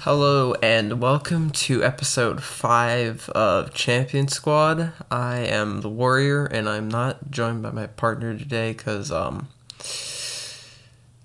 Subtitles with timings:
[0.00, 4.92] Hello and welcome to episode 5 of Champion Squad.
[5.10, 9.48] I am the Warrior and I'm not joined by my partner today because, um,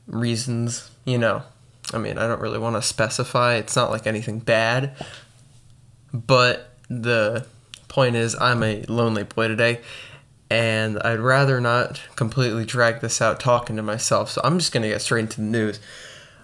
[0.07, 1.43] reasons, you know.
[1.93, 3.55] I mean, I don't really want to specify.
[3.55, 4.95] It's not like anything bad.
[6.13, 7.45] But the
[7.87, 9.81] point is, I'm a lonely boy today
[10.49, 14.31] and I'd rather not completely drag this out talking to myself.
[14.31, 15.79] So I'm just going to get straight into the news.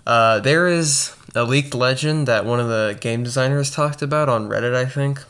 [0.06, 4.50] Uh, there is a leaked legend that one of the game designers talked about on
[4.50, 5.24] Reddit, I think.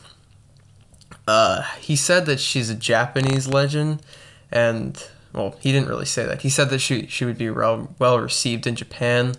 [1.26, 4.02] Uh, he said that she's a Japanese legend,
[4.50, 6.42] and well, he didn't really say that.
[6.42, 9.34] He said that she she would be well well received in Japan,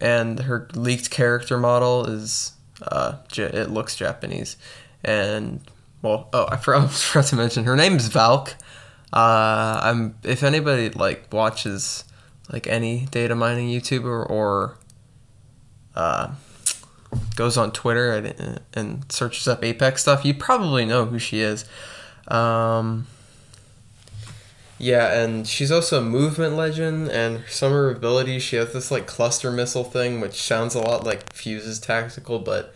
[0.00, 4.56] and her leaked character model is uh, it looks Japanese,
[5.04, 5.60] and
[6.02, 8.54] well, oh, I forgot, forgot to mention her name is Valk.
[9.12, 12.04] Uh, I'm if anybody like watches
[12.52, 14.76] like any data mining YouTuber or
[15.94, 16.30] uh,
[17.36, 21.64] goes on Twitter and, and searches up Apex stuff, you probably know who she is.
[22.28, 23.06] Um,
[24.80, 28.90] yeah, and she's also a movement legend, and some of her abilities, she has this
[28.90, 32.74] like cluster missile thing, which sounds a lot like Fuse's tactical, but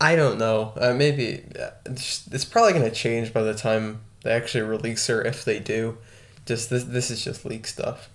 [0.00, 0.72] I don't know.
[0.80, 5.44] Uh, maybe uh, it's probably gonna change by the time they actually release her, if
[5.44, 5.98] they do.
[6.46, 8.08] Just this, this is just leak stuff.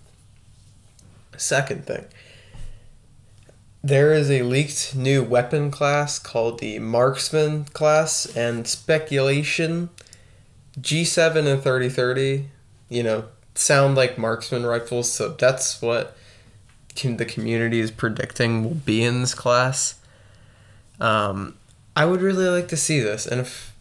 [1.38, 2.06] Second thing,
[3.84, 9.92] there is a leaked new weapon class called the Marksman class, and speculation
[10.80, 12.50] G7 and 3030,
[12.90, 16.16] you know, sound like marksman rifles, so that's what
[17.04, 20.00] the community is predicting will be in this class.
[21.00, 21.56] Um,
[21.96, 23.74] I would really like to see this, and if,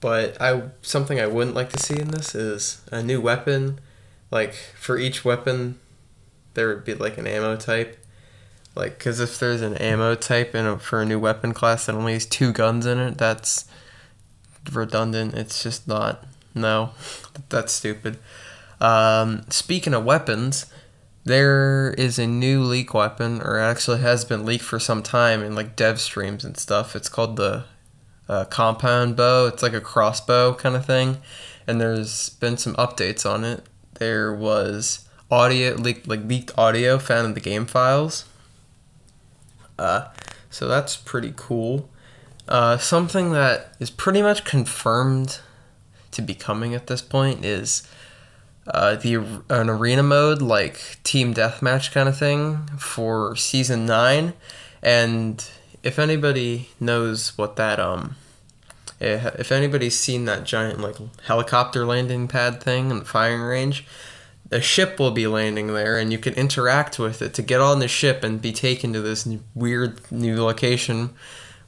[0.00, 3.80] but I something I wouldn't like to see in this is a new weapon.
[4.30, 5.78] Like for each weapon,
[6.54, 7.98] there would be like an ammo type
[8.78, 11.96] like, because if there's an ammo type in a, for a new weapon class that
[11.96, 13.64] only has two guns in it, that's
[14.74, 15.34] redundant.
[15.34, 16.24] It's just not.
[16.54, 16.90] No,
[17.48, 18.18] that's stupid.
[18.80, 20.66] Um, speaking of weapons,
[21.24, 25.54] there is a new leak weapon, or actually has been leaked for some time in
[25.54, 26.96] like dev streams and stuff.
[26.96, 27.64] It's called the
[28.28, 29.46] uh, compound bow.
[29.46, 31.18] It's like a crossbow kind of thing,
[31.66, 33.64] and there's been some updates on it.
[33.94, 38.24] There was audio leaked, like leaked audio found in the game files
[39.78, 40.08] uh,
[40.50, 41.88] so that's pretty cool.
[42.48, 45.40] Uh, something that is pretty much confirmed
[46.10, 47.86] to be coming at this point is
[48.66, 49.16] uh, the
[49.50, 54.32] an arena mode like team deathmatch kind of thing for season nine,
[54.82, 55.50] and
[55.82, 58.16] if anybody knows what that um,
[59.00, 63.86] eh, if anybody's seen that giant like helicopter landing pad thing in the firing range,
[64.50, 67.78] a ship will be landing there and you can interact with it to get on
[67.78, 71.10] the ship and be taken to this weird new location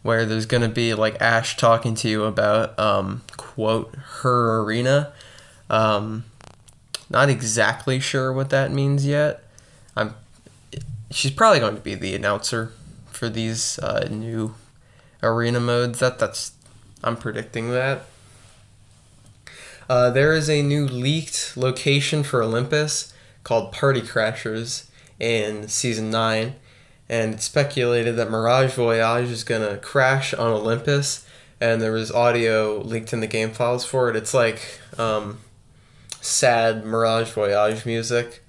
[0.03, 5.13] where there's going to be like Ash talking to you about um, quote her arena.
[5.69, 6.25] Um,
[7.09, 9.43] not exactly sure what that means yet.
[9.97, 10.15] I'm
[11.11, 12.73] she's probably going to be the announcer
[13.11, 14.55] for these uh, new
[15.23, 15.99] arena modes.
[15.99, 16.53] That that's
[17.03, 18.05] i'm predicting that.
[19.89, 23.13] Uh, there is a new leaked location for Olympus
[23.43, 24.87] called Party Crashers
[25.19, 26.55] in season 9,
[27.11, 31.27] and it's speculated that Mirage Voyage is going to crash on Olympus,
[31.61, 34.15] and there was audio leaked in the game files for it.
[34.15, 35.41] It's like um,
[36.21, 38.45] sad Mirage Voyage music,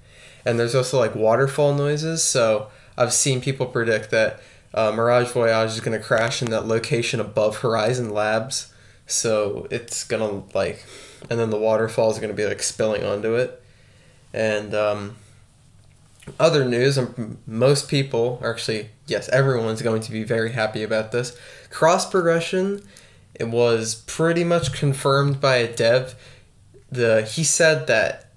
[0.46, 4.40] and there's also like waterfall noises, so I've seen people predict that
[4.72, 8.72] uh, Mirage Voyage is going to crash in that location above Horizon Labs,
[9.08, 10.86] so it's going to like
[11.28, 13.62] and then the waterfall is going to be like spilling onto it.
[14.32, 15.16] And um,
[16.38, 21.36] other news, um, most people, actually, yes, everyone's going to be very happy about this.
[21.70, 22.82] Cross progression,
[23.34, 26.14] it was pretty much confirmed by a dev.
[26.90, 28.30] The he said that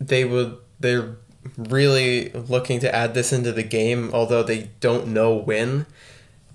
[0.00, 1.16] they would they're
[1.56, 5.86] really looking to add this into the game, although they don't know when.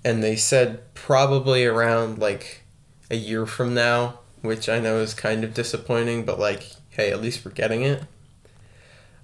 [0.04, 2.62] And they said probably around like
[3.10, 7.20] a year from now which I know is kind of disappointing, but like, hey, at
[7.20, 8.02] least we're getting it.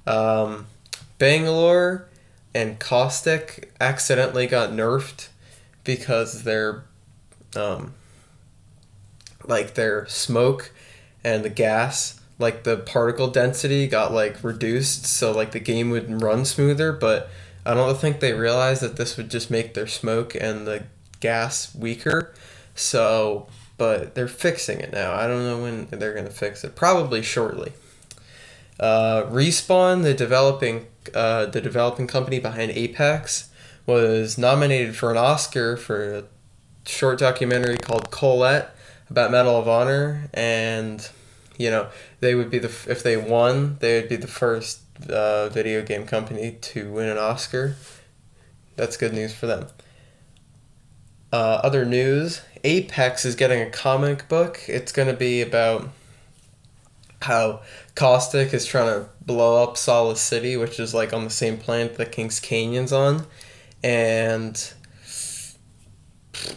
[0.07, 0.67] Um,
[1.19, 2.09] Bangalore
[2.55, 5.29] and Caustic accidentally got nerfed
[5.85, 6.85] because their
[7.55, 7.95] um,
[9.47, 10.73] like their smoke
[11.25, 16.21] and the gas like the particle density got like reduced so like the game would
[16.21, 17.31] run smoother but
[17.65, 20.85] i don't think they realized that this would just make their smoke and the
[21.21, 22.35] gas weaker
[22.75, 23.47] So,
[23.79, 25.15] but they're fixing it now.
[25.15, 26.77] I don't know when they're gonna fix it.
[26.77, 27.73] Probably shortly.
[28.79, 33.51] Uh, Respawn, the developing uh, the developing company behind Apex,
[33.87, 36.25] was nominated for an Oscar for a
[36.87, 38.75] short documentary called Colette
[39.09, 41.09] about Medal of Honor, and
[41.57, 41.89] you know
[42.21, 46.07] they would be the if they won, they would be the first uh, video game
[46.07, 47.77] company to win an Oscar.
[48.75, 49.69] That's good news for them.
[51.33, 54.61] Uh, other news: Apex is getting a comic book.
[54.67, 55.89] It's going to be about
[57.23, 57.61] how
[57.95, 61.97] Caustic is trying to blow up Solace City, which is like on the same planet
[61.97, 63.27] that King's Canyon's on,
[63.83, 64.73] and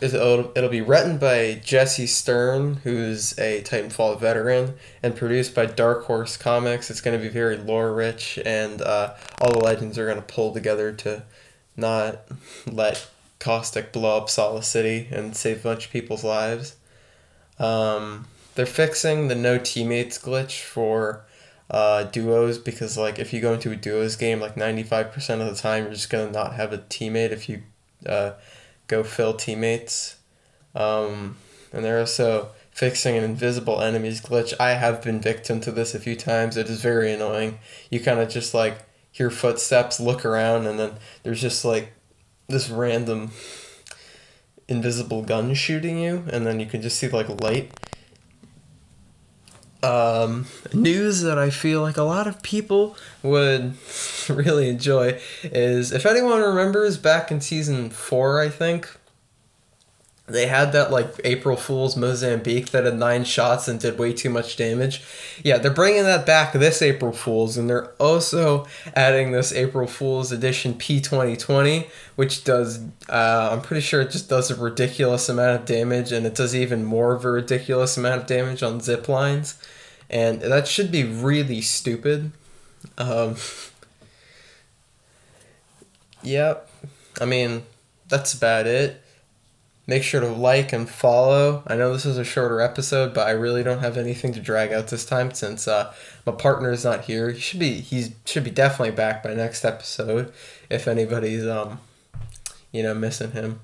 [0.02, 6.06] it'll, it'll be written by Jesse Stern, who's a Titanfall veteran, and produced by Dark
[6.06, 6.90] Horse Comics.
[6.90, 10.34] It's going to be very lore rich, and uh, all the legends are going to
[10.34, 11.24] pull together to
[11.76, 12.22] not
[12.70, 13.08] let
[13.40, 16.76] Caustic blow up Solace City and save a bunch of people's lives.
[17.58, 18.28] Um,
[18.60, 21.26] they're fixing the no teammates glitch for
[21.72, 25.42] uh, duos because like if you go into a duos game, like ninety five percent
[25.42, 27.64] of the time you're just gonna not have a teammate if you
[28.06, 28.34] uh,
[28.88, 30.18] go fill teammates.
[30.76, 31.38] Um,
[31.72, 34.54] and they're also fixing an invisible enemies glitch.
[34.60, 36.58] I have been victim to this a few times.
[36.58, 37.60] It is very annoying.
[37.90, 38.80] You kind of just like
[39.10, 41.94] hear footsteps, look around, and then there's just like
[42.50, 43.32] this random
[44.68, 47.72] invisible gun shooting you, and then you can just see like light
[49.81, 53.76] um, news that I feel like a lot of people would
[54.30, 58.99] really enjoy is if anyone remembers back in season four, I think
[60.31, 64.30] they had that like April Fool's Mozambique that had nine shots and did way too
[64.30, 65.04] much damage.
[65.44, 70.31] Yeah, they're bringing that back this April Fool's, and they're also adding this April Fool's
[70.31, 72.80] edition P twenty twenty, which does
[73.10, 76.56] uh, I'm pretty sure it just does a ridiculous amount of damage, and it does
[76.56, 79.62] even more of a ridiculous amount of damage on zip lines,
[80.10, 82.32] and that should be really stupid.
[82.98, 83.36] Um,
[86.24, 86.70] yep,
[87.20, 87.64] I mean
[88.08, 89.04] that's about it
[89.89, 91.63] Make sure to like and follow.
[91.65, 94.71] I know this is a shorter episode, but I really don't have anything to drag
[94.71, 95.91] out this time since uh,
[96.27, 97.31] my partner is not here.
[97.31, 100.31] He should be he should be definitely back by next episode
[100.69, 101.80] if anybody's um
[102.71, 103.62] you know missing him.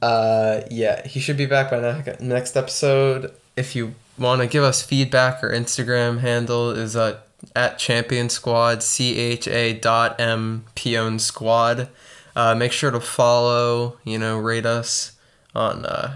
[0.00, 3.34] Uh yeah, he should be back by ne- next episode.
[3.54, 7.18] If you want to give us feedback, our Instagram handle is uh,
[7.54, 11.90] at Champion Squad, C H A dot M P O N Squad.
[12.36, 15.12] Uh, make sure to follow, you know, rate us
[15.54, 16.14] on uh,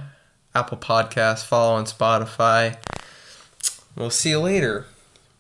[0.55, 2.77] Apple Podcasts, follow on Spotify.
[3.97, 4.85] We'll see you later.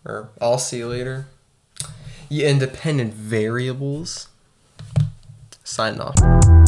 [0.07, 1.27] Or I'll see you later.
[2.31, 4.29] You independent variables.
[5.63, 6.60] Sign off.